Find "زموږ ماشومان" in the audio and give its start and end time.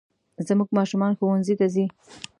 0.47-1.11